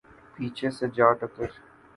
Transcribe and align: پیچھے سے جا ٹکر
پیچھے 0.35 0.69
سے 0.77 0.85
جا 0.95 1.07
ٹکر 1.19 1.49